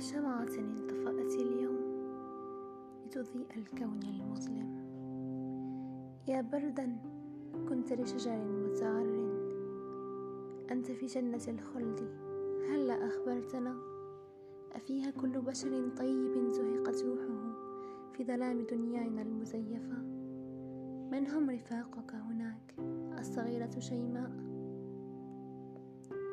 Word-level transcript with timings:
يا 0.00 0.04
شمعة 0.04 0.48
انطفأت 0.58 1.34
اليوم 1.34 1.76
لتضيء 3.06 3.46
الكون 3.56 4.00
المظلم. 4.02 4.70
يا 6.28 6.40
بردا 6.40 6.96
كنت 7.68 7.92
لشجر 7.92 8.44
متعر 8.44 9.30
أنت 10.70 10.90
في 10.90 11.06
جنة 11.06 11.42
الخلد. 11.48 12.00
هلا 12.70 13.06
أخبرتنا؟ 13.06 13.76
أفيها 14.72 15.10
كل 15.10 15.40
بشر 15.40 15.88
طيب 15.88 16.48
زهقت 16.48 17.04
روحه 17.04 17.54
في 18.12 18.24
ظلام 18.24 18.66
دنيانا 18.70 19.22
المزيفة؟ 19.22 19.98
من 21.12 21.26
هم 21.26 21.50
رفاقك 21.50 22.14
هناك؟ 22.14 22.74
الصغيرة 23.18 23.78
شيماء. 23.78 24.30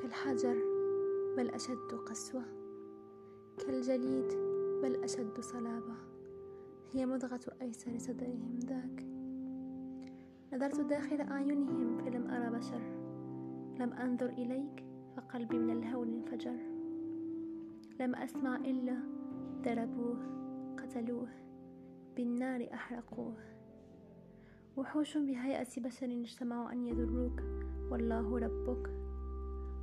كالحجر 0.01 0.55
بل 1.37 1.49
أشد 1.49 1.91
قسوة. 2.09 2.66
كالجليد 3.57 4.27
بل 4.83 5.03
أشد 5.03 5.39
صلابة. 5.39 5.95
هي 6.91 7.05
مضغة 7.05 7.39
أيسر 7.61 7.97
صدرهم 7.97 8.59
ذاك. 8.59 9.05
نظرت 10.53 10.81
داخل 10.81 11.21
أعينهم 11.21 11.97
فلم 11.97 12.27
أرى 12.31 12.57
بشر. 12.57 12.81
لم 13.79 13.93
أنظر 13.93 14.29
إليك 14.29 14.85
فقلبي 15.17 15.59
من 15.59 15.77
الهول 15.77 16.07
انفجر. 16.07 16.57
لم 17.99 18.15
أسمع 18.15 18.55
إلا 18.55 18.97
ضربوه 19.61 20.17
قتلوه 20.77 21.29
بالنار 22.15 22.69
أحرقوه. 22.73 23.37
وحوش 24.77 25.17
بهيئة 25.17 25.81
بشر 25.81 26.05
اجتمعوا 26.05 26.71
أن 26.71 26.85
يضروك 26.85 27.41
والله 27.91 28.39
ربك 28.39 28.89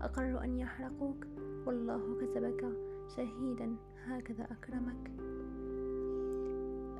أقروا 0.00 0.44
أن 0.44 0.58
يحرقوك. 0.58 1.26
والله 1.66 2.16
كتبك 2.20 2.93
شهيدا. 3.08 3.76
هكذا 4.06 4.44
أكرمك. 4.44 5.10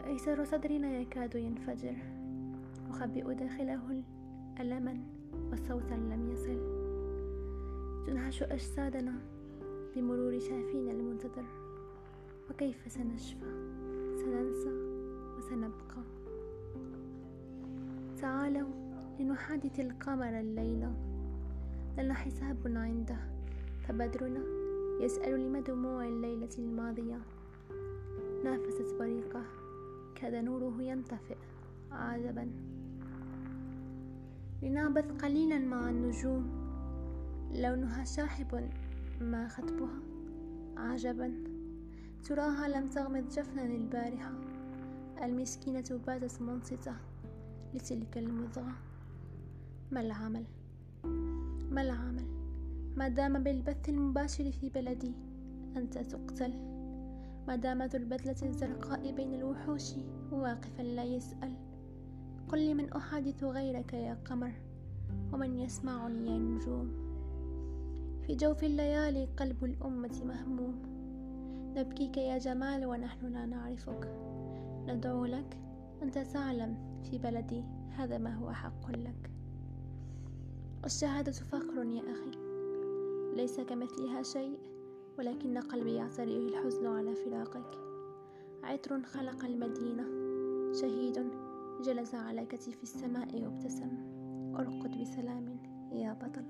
أيسر 0.07 0.45
صدرنا 0.45 0.99
يكاد 0.99 1.35
ينفجر. 1.35 1.97
أخبئ 2.91 3.35
داخله 3.35 4.03
ألما 4.61 4.99
وصوتا 5.53 5.95
لم 5.95 6.31
يصل. 6.33 6.85
تنهش 8.07 8.43
أجسادنا 8.43 9.15
بمرور 9.97 10.39
شافين 10.39 10.89
المنتظر. 10.89 11.45
وكيف 12.51 12.93
سنشفى؟ 12.93 13.47
سننسى 14.17 14.73
وسنبقى. 15.37 16.03
تعالوا 18.21 18.69
لنحادث 19.21 19.81
القمر 19.81 20.41
الليلة. 20.41 20.95
لنا 21.99 22.15
حساب 22.15 22.59
عنده 22.67 23.19
فبدرنا. 23.89 24.74
يسأل 25.01 25.41
لم 25.41 25.59
دموع 25.59 26.09
الليلة 26.09 26.49
الماضية. 26.59 27.19
نافست 28.45 28.95
بريقة. 28.99 29.43
كاد 30.15 30.35
نوره 30.35 30.83
ينطفئ. 30.83 31.37
عجبا 31.93 32.51
لنعبث 34.63 35.23
قليلا 35.23 35.59
مع 35.59 35.91
النجوم. 35.91 36.65
لونها 37.53 38.05
شاحب 38.05 38.71
ما 39.21 39.49
خطبها. 39.49 39.99
عجبا. 40.77 41.35
تراها 42.25 42.69
لم 42.69 42.89
تغمض 42.89 43.29
جفنا 43.29 43.65
البارحة. 43.65 44.33
المسكينة 45.23 46.01
باتت 46.07 46.43
منصتة 46.43 46.95
لتلك 47.75 48.19
المضغة. 48.19 48.73
ما 49.93 50.01
العمل؟ 50.01 50.45
ما 51.71 51.83
العمل؟ 51.83 52.34
ما 52.97 53.09
دام 53.09 53.43
بالبث 53.43 53.89
المباشر 53.89 54.51
في 54.51 54.69
بلدي 54.69 55.13
أنت 55.77 55.99
تقتل. 55.99 56.53
ما 57.49 57.57
دام 57.57 57.83
ذو 57.83 57.99
البذلة 57.99 58.37
الزرقاء 58.43 59.13
بين 59.13 59.35
الوحوش 59.35 59.93
واقفا 60.33 60.83
لا 60.83 61.05
يسأل. 61.05 61.53
قل 62.49 62.71
لمن 62.71 62.93
أحادث 62.93 63.45
غيرك 63.45 63.93
يا 63.93 64.15
قمر 64.15 64.53
ومن 65.33 65.59
يسمعني 65.59 66.27
يا 66.27 66.39
نجوم. 66.39 66.93
في 68.27 68.35
جوف 68.35 68.65
الليالي 68.65 69.25
قلب 69.25 69.65
الأمة 69.65 70.23
مهموم. 70.25 70.83
نبكيك 71.77 72.17
يا 72.17 72.39
جمال 72.39 72.87
ونحن 72.87 73.27
لا 73.27 73.47
نعرفك. 73.47 74.09
ندعو 74.89 75.25
لك 75.25 75.59
أنت 76.03 76.19
تعلم 76.19 76.77
في 77.03 77.19
بلدي 77.19 77.65
هذا 77.97 78.19
ما 78.19 78.35
هو 78.35 78.53
حق 78.53 78.91
لك. 78.91 79.31
الشهادة 80.85 81.33
فخر 81.33 81.85
يا 81.85 82.03
أخي. 82.03 82.44
ليس 83.37 83.61
كمثلها 83.61 84.23
شيء 84.23 84.59
ولكن 85.19 85.59
قلبي 85.59 85.95
يعتريه 85.95 86.49
الحزن 86.49 86.87
على 86.87 87.15
فراقك. 87.15 87.79
عطر 88.63 89.03
خلق 89.03 89.45
المدينة. 89.45 90.05
شهيد 90.73 91.31
جلس 91.85 92.15
على 92.15 92.47
كتف 92.47 92.83
السماء 92.83 93.43
وابتسم. 93.43 93.91
ارقد 94.57 95.01
بسلام 95.01 95.59
يا 95.93 96.13
بطل. 96.13 96.45